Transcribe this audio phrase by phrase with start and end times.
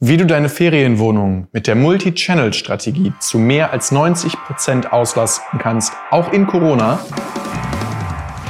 [0.00, 6.32] Wie du deine Ferienwohnung mit der Multi-Channel-Strategie zu mehr als 90 Prozent auslasten kannst, auch
[6.32, 7.00] in Corona.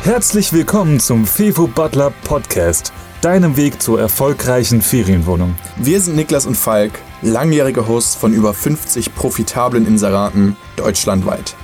[0.02, 2.92] Herzlich willkommen zum Fevo Butler Podcast,
[3.22, 5.54] deinem Weg zur erfolgreichen Ferienwohnung.
[5.78, 6.92] Wir sind Niklas und Falk,
[7.22, 11.56] langjährige Hosts von über 50 profitablen Inseraten deutschlandweit.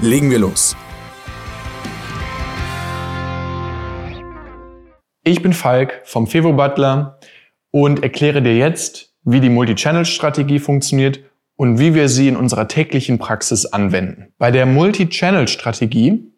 [0.00, 0.76] Legen wir los.
[5.24, 7.18] Ich bin Falk vom Fevo Butler
[7.70, 11.20] und erkläre dir jetzt, wie die Multi-Channel-Strategie funktioniert
[11.56, 14.32] und wie wir sie in unserer täglichen Praxis anwenden.
[14.38, 16.32] Bei der Multi-Channel-Strategie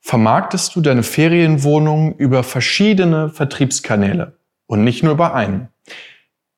[0.00, 5.68] vermarktest du deine Ferienwohnung über verschiedene Vertriebskanäle und nicht nur über einen.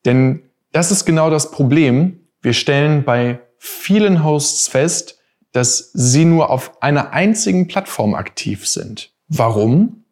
[0.04, 0.42] Denn
[0.72, 2.20] das ist genau das Problem.
[2.40, 5.18] Wir stellen bei vielen Hosts fest,
[5.52, 9.12] dass sie nur auf einer einzigen Plattform aktiv sind.
[9.28, 10.04] Warum?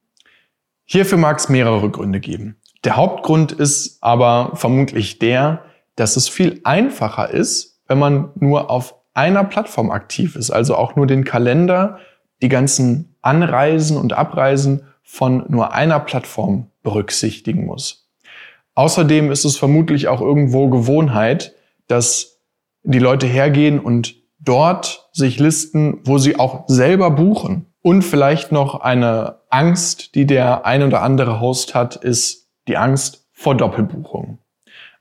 [0.84, 2.56] Hierfür mag es mehrere Gründe geben.
[2.86, 5.62] Der Hauptgrund ist aber vermutlich der,
[5.96, 10.94] dass es viel einfacher ist, wenn man nur auf einer Plattform aktiv ist, also auch
[10.94, 11.98] nur den Kalender,
[12.42, 18.08] die ganzen Anreisen und Abreisen von nur einer Plattform berücksichtigen muss.
[18.76, 21.56] Außerdem ist es vermutlich auch irgendwo Gewohnheit,
[21.88, 22.38] dass
[22.84, 27.66] die Leute hergehen und dort sich listen, wo sie auch selber buchen.
[27.82, 33.26] Und vielleicht noch eine Angst, die der ein oder andere Host hat, ist die Angst
[33.32, 34.38] vor Doppelbuchung.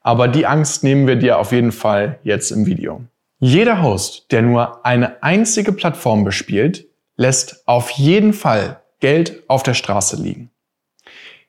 [0.02, 3.02] Aber die Angst nehmen wir dir auf jeden Fall jetzt im Video.
[3.40, 6.86] Jeder Host, der nur eine einzige Plattform bespielt,
[7.18, 10.52] lässt auf jeden Fall Geld auf der Straße liegen.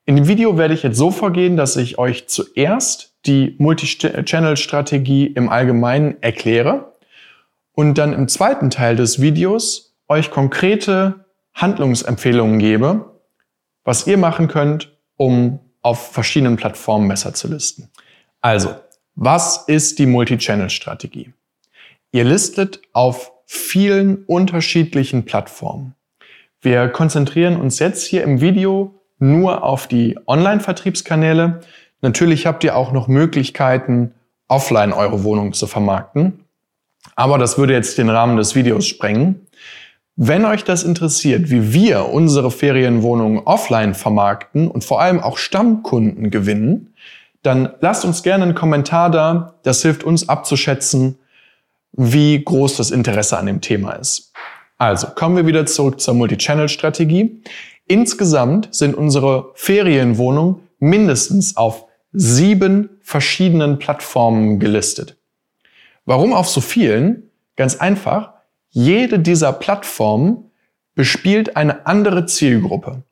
[0.04, 5.48] In dem Video werde ich jetzt so vorgehen, dass ich euch zuerst die Multi-Channel-Strategie im
[5.48, 6.94] Allgemeinen erkläre
[7.72, 13.20] und dann im zweiten Teil des Videos euch konkrete Handlungsempfehlungen gebe,
[13.84, 17.88] was ihr machen könnt, um auf verschiedenen Plattformen besser zu listen.
[18.40, 18.74] Also,
[19.14, 21.32] was ist die Multi-Channel-Strategie?
[22.10, 25.94] Ihr listet auf vielen unterschiedlichen Plattformen.
[26.60, 31.60] Wir konzentrieren uns jetzt hier im Video nur auf die Online-Vertriebskanäle.
[32.00, 34.12] Natürlich habt ihr auch noch Möglichkeiten,
[34.48, 36.46] offline eure Wohnung zu vermarkten.
[37.14, 39.46] Aber das würde jetzt den Rahmen des Videos sprengen.
[40.18, 46.30] Wenn euch das interessiert, wie wir unsere Ferienwohnungen offline vermarkten und vor allem auch Stammkunden
[46.30, 46.94] gewinnen,
[47.42, 49.54] dann lasst uns gerne einen Kommentar da.
[49.62, 51.18] Das hilft uns abzuschätzen,
[51.92, 54.32] wie groß das Interesse an dem Thema ist.
[54.78, 57.42] Also kommen wir wieder zurück zur Multi-Channel-Strategie.
[57.86, 65.16] Insgesamt sind unsere Ferienwohnungen mindestens auf sieben verschiedenen Plattformen gelistet.
[66.06, 67.30] Warum auf so vielen?
[67.56, 68.32] Ganz einfach,
[68.76, 70.50] jede dieser Plattformen
[70.94, 73.04] bespielt eine andere Zielgruppe.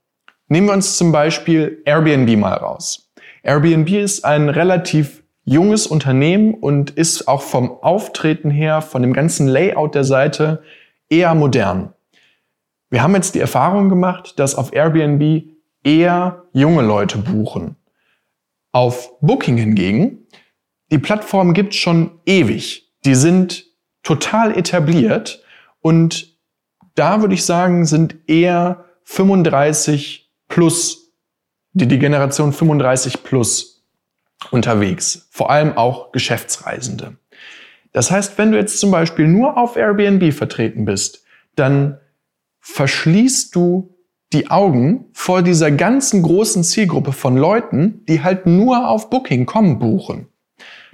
[0.46, 3.10] Nehmen wir uns zum Beispiel Airbnb mal raus.
[3.42, 9.46] Airbnb ist ein relativ junges Unternehmen und ist auch vom Auftreten her, von dem ganzen
[9.46, 10.62] Layout der Seite
[11.08, 11.94] eher modern.
[12.90, 15.44] Wir haben jetzt die Erfahrung gemacht, dass auf Airbnb
[15.82, 17.76] eher junge Leute buchen.
[18.70, 20.26] Auf Booking hingegen,
[20.92, 22.92] die Plattform gibt schon ewig.
[23.06, 23.64] Die sind
[24.02, 25.40] total etabliert
[25.84, 26.34] und
[26.94, 31.12] da würde ich sagen, sind eher 35 plus,
[31.74, 33.84] die, die Generation 35 plus
[34.50, 35.28] unterwegs.
[35.30, 37.18] Vor allem auch Geschäftsreisende.
[37.92, 41.22] Das heißt, wenn du jetzt zum Beispiel nur auf Airbnb vertreten bist,
[41.54, 41.98] dann
[42.60, 43.94] verschließt du
[44.32, 50.28] die Augen vor dieser ganzen großen Zielgruppe von Leuten, die halt nur auf Booking.com buchen.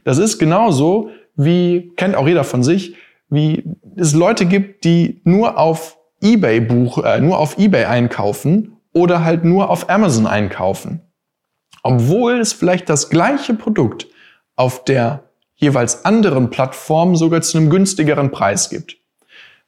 [0.02, 2.96] Das ist genauso wie, kennt auch jeder von sich,
[3.30, 3.64] wie
[3.96, 9.44] es Leute gibt, die nur auf eBay buch, äh, nur auf eBay einkaufen oder halt
[9.44, 11.00] nur auf Amazon einkaufen.
[11.82, 14.08] Obwohl es vielleicht das gleiche Produkt
[14.56, 15.24] auf der
[15.56, 18.96] jeweils anderen Plattform sogar zu einem günstigeren Preis gibt.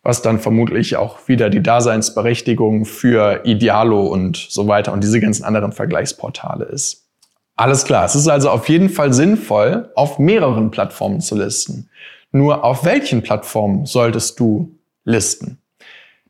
[0.02, 5.44] Was dann vermutlich auch wieder die Daseinsberechtigung für Idealo und so weiter und diese ganzen
[5.44, 7.08] anderen Vergleichsportale ist.
[7.54, 11.88] Alles klar, es ist also auf jeden Fall sinnvoll, auf mehreren Plattformen zu listen.
[12.32, 15.58] Nur auf welchen Plattformen solltest du listen?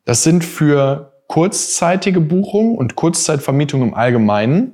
[0.04, 4.72] Das sind für kurzzeitige Buchungen und Kurzzeitvermietung im Allgemeinen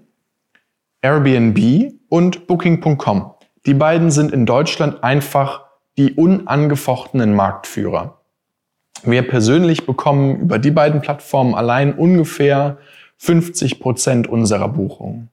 [1.02, 3.34] Airbnb und Booking.com.
[3.66, 5.66] Die beiden sind in Deutschland einfach
[5.98, 8.22] die unangefochtenen Marktführer.
[9.04, 12.78] Wir persönlich bekommen über die beiden Plattformen allein ungefähr
[13.18, 15.28] 50 Prozent unserer Buchungen.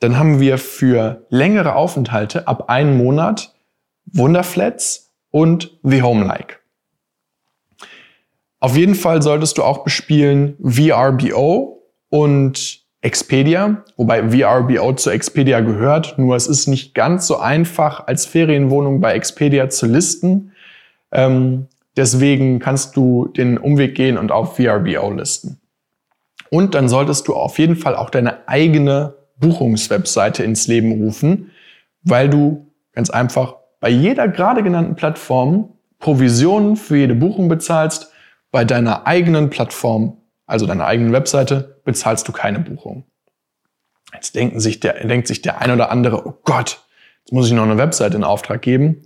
[0.00, 3.54] Dann haben wir für längere Aufenthalte ab einem Monat
[4.06, 6.60] Wunderflats und The Home Like.
[8.60, 16.16] Auf jeden Fall solltest du auch bespielen VRBO und Expedia, wobei VRBO zu Expedia gehört,
[16.18, 20.52] nur es ist nicht ganz so einfach, als Ferienwohnung bei Expedia zu listen.
[21.10, 21.66] Ähm,
[21.96, 25.60] deswegen kannst du den Umweg gehen und auf VRBO listen.
[26.48, 31.50] Und dann solltest du auf jeden Fall auch deine eigene Buchungswebseite ins Leben rufen,
[32.04, 38.12] weil du ganz einfach bei jeder gerade genannten Plattform Provisionen für jede Buchung bezahlst,
[38.52, 43.04] bei deiner eigenen Plattform, also deiner eigenen Webseite, bezahlst du keine Buchung.
[44.14, 46.84] Jetzt denken sich der, denkt sich der ein oder andere, oh Gott,
[47.24, 49.02] jetzt muss ich noch eine Webseite in Auftrag geben.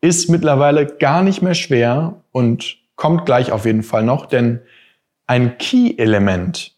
[0.00, 4.60] Ist mittlerweile gar nicht mehr schwer und kommt gleich auf jeden Fall noch, denn
[5.26, 6.76] ein Key-Element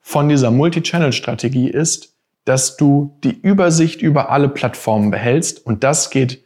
[0.00, 2.14] von dieser Multi-Channel-Strategie ist,
[2.48, 6.44] dass du die Übersicht über alle Plattformen behältst und das geht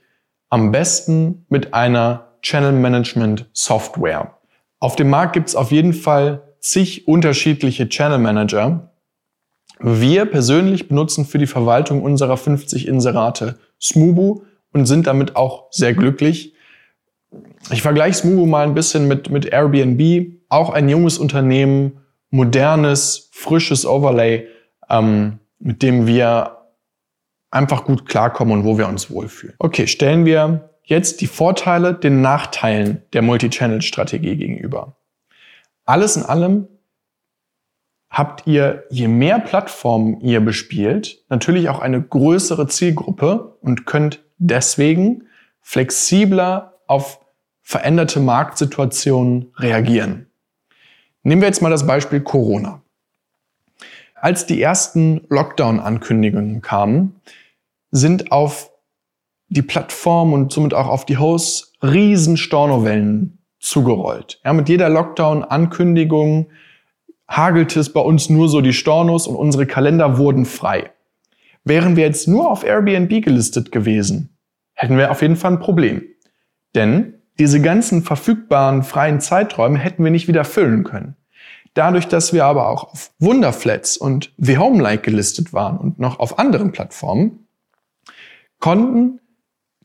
[0.49, 4.37] am besten mit einer Channel Management Software.
[4.81, 8.91] Auf dem Markt gibt es auf jeden Fall zig unterschiedliche Channel Manager.
[9.79, 15.95] Wir persönlich benutzen für die Verwaltung unserer 50 Inserate Smubu und sind damit auch sehr
[15.95, 16.55] glücklich.
[17.71, 22.01] Ich vergleiche Smubu mal ein bisschen mit, mit Airbnb, auch ein junges Unternehmen,
[22.31, 24.49] modernes, frisches Overlay,
[24.91, 26.59] ähm, mit dem wir
[27.51, 29.55] einfach gut klarkommen und wo wir uns wohlfühlen.
[29.59, 34.97] Okay, stellen wir jetzt die Vorteile den Nachteilen der Multi-Channel-Strategie gegenüber.
[35.85, 36.69] Alles in allem
[38.11, 45.29] habt ihr, je mehr Plattformen ihr bespielt, natürlich auch eine größere Zielgruppe und könnt deswegen
[45.61, 47.21] flexibler auf
[47.63, 50.27] veränderte Marktsituationen reagieren.
[51.23, 52.82] Nehmen wir jetzt mal das Beispiel Corona.
[54.23, 57.21] Als die ersten Lockdown-Ankündigungen kamen,
[57.91, 58.71] sind auf
[59.49, 64.41] die Plattform und somit auch auf die Hosts riesen Stornowellen zugerollt.
[64.45, 66.51] Ja, mit jeder Lockdown-Ankündigung
[67.29, 70.93] hagelte es bei uns nur so die Stornos und unsere Kalender wurden frei.
[71.65, 74.39] Wären wir jetzt nur auf Airbnb gelistet gewesen,
[74.75, 76.05] hätten wir auf jeden Fall ein Problem.
[76.77, 81.17] Denn diese ganzen verfügbaren freien Zeiträume hätten wir nicht wieder füllen können.
[81.75, 86.19] Dadurch, dass wir aber auch auf Wunderflats und The Home Like gelistet waren und noch
[86.19, 87.47] auf anderen Plattformen,
[88.59, 89.21] konnten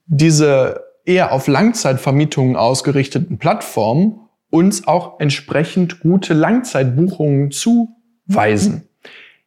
[0.06, 4.20] diese eher auf Langzeitvermietungen ausgerichteten Plattformen
[4.50, 8.88] uns auch entsprechend gute Langzeitbuchungen zuweisen.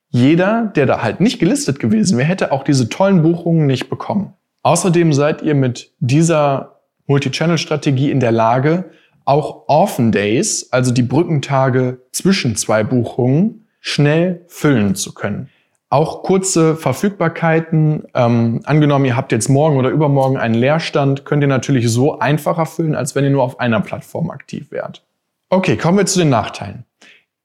[0.09, 4.35] Jeder, der da halt nicht gelistet gewesen wäre, hätte auch diese tollen Buchungen nicht bekommen.
[4.63, 8.91] Außerdem seid ihr mit dieser Multi-Channel-Strategie in der Lage,
[9.25, 15.49] auch Orphan Days, also die Brückentage zwischen zwei Buchungen, schnell füllen zu können.
[15.89, 18.05] Auch kurze Verfügbarkeiten.
[18.15, 22.67] Ähm, angenommen, ihr habt jetzt morgen oder übermorgen einen Leerstand, könnt ihr natürlich so einfacher
[22.67, 25.05] füllen, als wenn ihr nur auf einer Plattform aktiv wärt.
[25.49, 26.85] Okay, kommen wir zu den Nachteilen.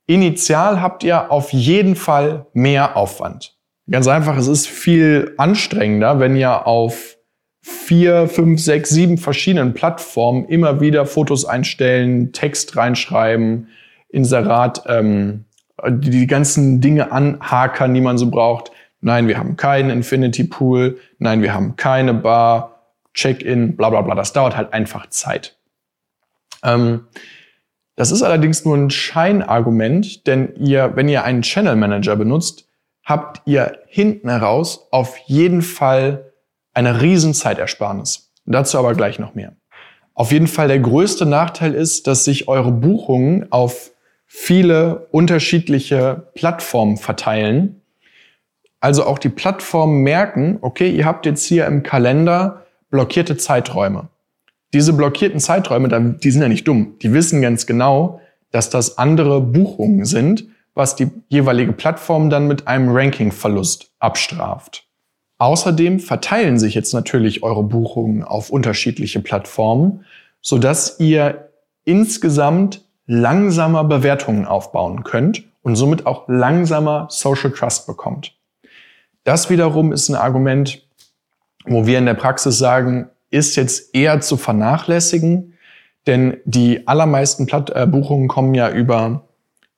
[0.05, 3.57] Initial habt ihr auf jeden Fall mehr Aufwand.
[3.89, 7.14] Ganz einfach, es ist viel anstrengender, wenn ihr auf
[7.67, 13.69] vier, fünf, sechs, sieben verschiedenen Plattformen immer wieder Fotos einstellen, Text reinschreiben,
[14.09, 15.45] Inserat ähm,
[15.87, 18.71] die, die ganzen Dinge anhakern, die man so braucht.
[19.01, 20.99] Nein, wir haben keinen Infinity Pool.
[21.17, 22.83] Nein, wir haben keine Bar,
[23.15, 24.13] Check-in, bla bla bla.
[24.13, 25.57] Das dauert halt einfach Zeit.
[26.63, 27.07] Ähm,
[27.95, 32.67] das ist allerdings nur ein Scheinargument, denn ihr, wenn ihr einen Channel Manager benutzt,
[33.03, 36.24] habt ihr hinten heraus auf jeden Fall
[36.75, 38.31] eine riesen Zeitersparnis.
[38.45, 39.53] Dazu aber gleich noch mehr.
[40.13, 43.91] Auf jeden Fall der größte Nachteil ist, dass sich eure Buchungen auf
[44.25, 47.81] viele unterschiedliche Plattformen verteilen.
[48.79, 54.09] Also auch die Plattformen merken, okay, ihr habt jetzt hier im Kalender blockierte Zeiträume.
[54.73, 56.95] Diese blockierten Zeiträume, die sind ja nicht dumm.
[57.01, 62.67] Die wissen ganz genau, dass das andere Buchungen sind, was die jeweilige Plattform dann mit
[62.67, 64.84] einem Rankingverlust abstraft.
[65.37, 70.05] Außerdem verteilen sich jetzt natürlich eure Buchungen auf unterschiedliche Plattformen,
[70.41, 71.49] sodass ihr
[71.83, 78.35] insgesamt langsamer Bewertungen aufbauen könnt und somit auch langsamer Social Trust bekommt.
[79.23, 80.83] Das wiederum ist ein Argument,
[81.65, 85.53] wo wir in der Praxis sagen, ist jetzt eher zu vernachlässigen,
[86.07, 89.27] denn die allermeisten Platt äh, Buchungen kommen ja über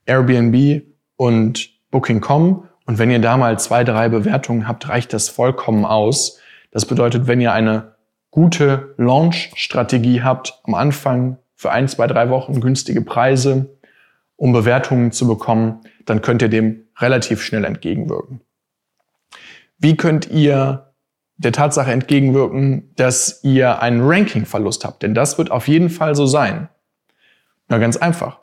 [0.05, 0.83] Airbnb
[1.15, 6.39] und Booking.com und wenn ihr da mal zwei, drei Bewertungen habt, reicht das vollkommen aus.
[6.71, 7.95] Das bedeutet, wenn ihr eine
[8.31, 13.77] gute Launch-Strategie habt, am Anfang für ein, zwei, drei Wochen günstige Preise,
[14.37, 18.41] um Bewertungen zu bekommen, dann könnt ihr dem relativ schnell entgegenwirken.
[19.77, 20.93] Wie könnt ihr
[21.35, 25.03] der Tatsache entgegenwirken, dass ihr einen Ranking-Verlust habt?
[25.03, 26.69] Denn das wird auf jeden Fall so sein.
[27.67, 28.39] Na ganz einfach.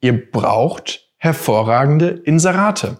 [0.00, 2.98] Ihr braucht hervorragende Inserate.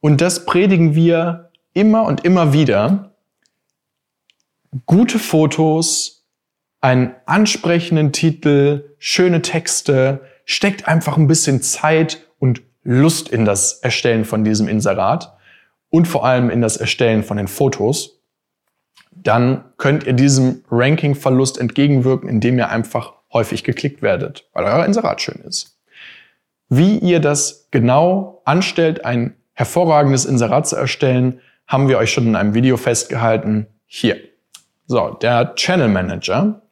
[0.00, 3.14] Und das predigen wir immer und immer wieder.
[4.86, 6.26] Gute Fotos,
[6.80, 14.24] einen ansprechenden Titel, schöne Texte, steckt einfach ein bisschen Zeit und Lust in das Erstellen
[14.24, 15.36] von diesem Inserat
[15.90, 18.20] und vor allem in das Erstellen von den Fotos.
[19.10, 25.20] Dann könnt ihr diesem Ranking-Verlust entgegenwirken, indem ihr einfach häufig geklickt werdet, weil euer Inserat
[25.20, 25.78] schön ist.
[26.68, 32.36] Wie ihr das genau anstellt, ein hervorragendes Inserat zu erstellen, haben wir euch schon in
[32.36, 33.66] einem Video festgehalten.
[33.86, 34.16] Hier.
[34.86, 36.62] So, der Channel Manager,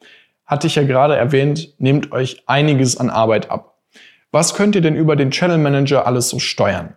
[0.45, 3.83] hatte ich ja gerade erwähnt, nehmt euch einiges an Arbeit ab.
[4.31, 6.95] Was könnt ihr denn über den Channel Manager alles so steuern?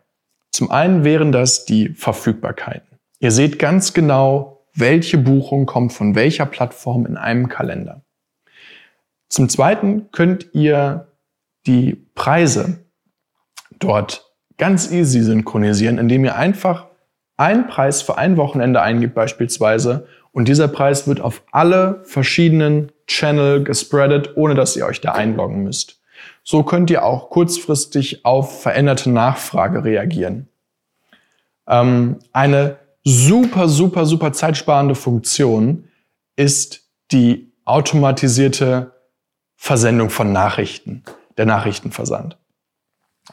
[0.52, 3.00] Zum einen wären das die Verfügbarkeiten.
[3.18, 8.04] Ihr seht ganz genau, welche Buchung kommt von welcher Plattform in einem Kalender.
[9.28, 11.08] Zum Zweiten könnt ihr
[11.66, 12.86] die Preise
[13.80, 14.29] dort
[14.60, 16.86] ganz easy synchronisieren, indem ihr einfach
[17.38, 23.64] einen Preis für ein Wochenende eingibt beispielsweise und dieser Preis wird auf alle verschiedenen Channel
[23.64, 26.00] gespreadet, ohne dass ihr euch da einloggen müsst.
[26.44, 30.48] So könnt ihr auch kurzfristig auf veränderte Nachfrage reagieren.
[31.68, 35.86] Ähm, eine super, super, super zeitsparende Funktion
[36.36, 38.92] ist die automatisierte
[39.56, 41.04] Versendung von Nachrichten,
[41.38, 42.38] der Nachrichtenversand.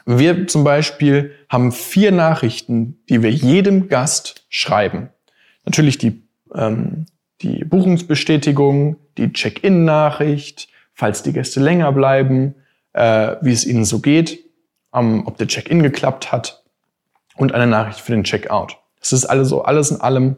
[0.09, 5.09] Wir zum Beispiel haben vier Nachrichten, die wir jedem Gast schreiben.
[5.65, 6.23] Natürlich die,
[6.55, 7.07] ähm,
[7.41, 12.55] die Buchungsbestätigung, die Check-in-Nachricht, falls die Gäste länger bleiben,
[12.93, 14.39] äh, wie es ihnen so geht,
[14.93, 16.63] ähm, ob der Check-in geklappt hat
[17.35, 18.77] und eine Nachricht für den Check-out.
[19.01, 20.37] Das ist also alles in allem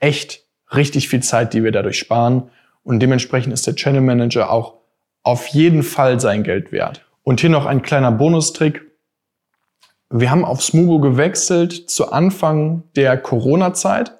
[0.00, 0.42] echt
[0.74, 2.50] richtig viel Zeit, die wir dadurch sparen.
[2.82, 4.74] Und dementsprechend ist der Channel Manager auch
[5.22, 7.06] auf jeden Fall sein Geld wert.
[7.22, 8.85] Und hier noch ein kleiner Bonustrick.
[10.10, 14.12] Wir haben auf Smugo gewechselt zu Anfang der Corona-Zeit.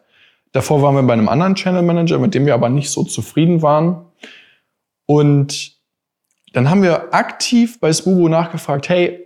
[0.52, 3.62] Davor waren wir bei einem anderen Channel Manager, mit dem wir aber nicht so zufrieden
[3.62, 4.07] waren.
[5.07, 5.76] Und
[6.52, 9.25] dann haben wir aktiv bei Smugo nachgefragt, hey,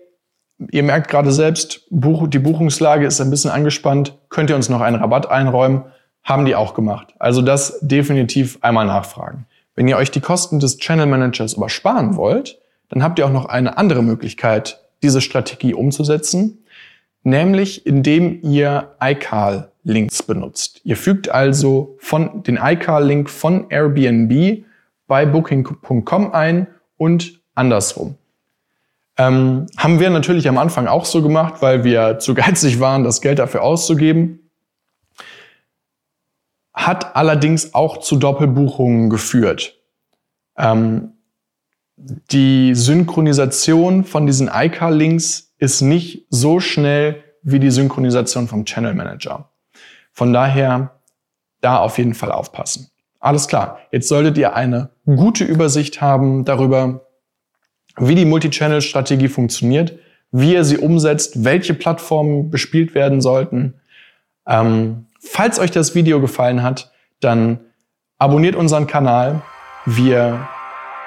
[0.70, 4.96] ihr merkt gerade selbst, die Buchungslage ist ein bisschen angespannt, könnt ihr uns noch einen
[4.96, 5.84] Rabatt einräumen?
[6.22, 7.14] Haben die auch gemacht.
[7.18, 9.46] Also das definitiv einmal nachfragen.
[9.74, 12.58] Wenn ihr euch die Kosten des Channel Managers aber sparen wollt,
[12.90, 16.64] dann habt ihr auch noch eine andere Möglichkeit, diese Strategie umzusetzen,
[17.22, 20.80] nämlich indem ihr iCal-Links benutzt.
[20.84, 24.64] Ihr fügt also von den iCal-Link von Airbnb
[25.06, 26.66] bei Booking.com ein
[26.96, 28.16] und andersrum.
[29.16, 33.20] Ähm, haben wir natürlich am Anfang auch so gemacht, weil wir zu geizig waren, das
[33.20, 34.40] Geld dafür auszugeben
[36.86, 39.78] hat allerdings auch zu Doppelbuchungen geführt.
[40.56, 41.12] Ähm,
[42.30, 49.50] die Synchronisation von diesen iCar-Links ist nicht so schnell wie die Synchronisation vom Channel Manager.
[50.12, 51.00] Von daher
[51.60, 52.90] da auf jeden Fall aufpassen.
[53.18, 53.80] Alles klar.
[53.92, 57.06] Jetzt solltet ihr eine gute Übersicht haben darüber,
[57.96, 59.98] wie die Multichannel-Strategie funktioniert,
[60.32, 63.74] wie ihr sie umsetzt, welche Plattformen bespielt werden sollten.
[64.46, 66.90] Ähm, Falls euch das Video gefallen hat,
[67.20, 67.60] dann
[68.16, 69.42] abonniert unseren Kanal.
[69.84, 70.48] Wir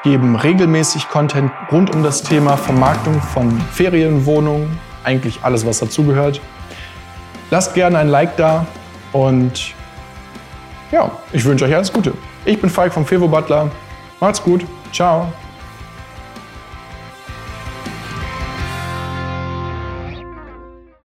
[0.04, 6.42] geben regelmäßig Content rund um das Thema Vermarktung von Ferienwohnungen, eigentlich alles, was dazugehört.
[7.50, 8.66] Lasst gerne ein Like da
[9.14, 9.74] und
[10.92, 12.14] ja, ich wünsche euch alles Gute.
[12.46, 13.72] Ich bin Falk vom Fevo Butler.
[14.20, 14.66] Macht's gut.
[14.92, 15.32] Ciao.